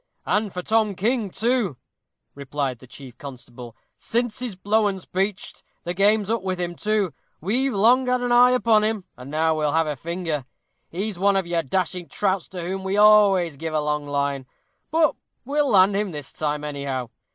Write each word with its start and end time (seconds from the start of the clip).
"And 0.25 0.51
for 0.51 0.63
Tom 0.63 0.95
King, 0.95 1.29
too," 1.29 1.77
replied 2.33 2.79
the 2.79 2.87
chief 2.87 3.19
constable; 3.19 3.75
"since 3.95 4.39
his 4.39 4.55
blowen's 4.55 5.05
peached, 5.05 5.63
the 5.83 5.93
game's 5.93 6.27
up 6.27 6.41
with 6.41 6.59
him, 6.59 6.75
too. 6.75 7.13
We've 7.39 7.71
long 7.75 8.07
had 8.07 8.21
an 8.21 8.31
eye 8.31 8.49
upon 8.49 8.83
him, 8.83 9.03
and 9.15 9.29
now 9.29 9.55
we'll 9.55 9.73
have 9.73 9.85
a 9.85 9.95
finger. 9.95 10.45
He's 10.89 11.19
one 11.19 11.35
of 11.35 11.45
your 11.45 11.61
dashing 11.61 12.07
trouts 12.07 12.47
to 12.47 12.63
whom 12.63 12.83
we 12.83 12.97
always 12.97 13.57
give 13.57 13.75
a 13.75 13.79
long 13.79 14.07
line, 14.07 14.47
but 14.89 15.15
we'll 15.45 15.69
land 15.69 15.95
him 15.95 16.09
this 16.13 16.31
time, 16.31 16.63
anyhow. 16.63 17.09